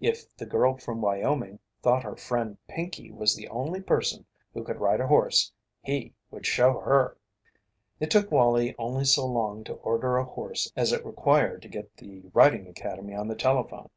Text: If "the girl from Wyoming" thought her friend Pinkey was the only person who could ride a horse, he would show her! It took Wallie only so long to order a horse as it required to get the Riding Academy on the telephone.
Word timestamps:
If 0.00 0.34
"the 0.34 0.46
girl 0.46 0.78
from 0.78 1.02
Wyoming" 1.02 1.58
thought 1.82 2.02
her 2.02 2.16
friend 2.16 2.56
Pinkey 2.68 3.10
was 3.12 3.36
the 3.36 3.48
only 3.48 3.82
person 3.82 4.24
who 4.54 4.64
could 4.64 4.80
ride 4.80 4.98
a 5.02 5.06
horse, 5.06 5.52
he 5.82 6.14
would 6.30 6.46
show 6.46 6.78
her! 6.80 7.18
It 8.00 8.10
took 8.10 8.30
Wallie 8.30 8.74
only 8.78 9.04
so 9.04 9.26
long 9.26 9.64
to 9.64 9.74
order 9.74 10.16
a 10.16 10.24
horse 10.24 10.72
as 10.74 10.90
it 10.92 11.04
required 11.04 11.60
to 11.60 11.68
get 11.68 11.94
the 11.98 12.22
Riding 12.32 12.66
Academy 12.66 13.14
on 13.14 13.28
the 13.28 13.36
telephone. 13.36 13.90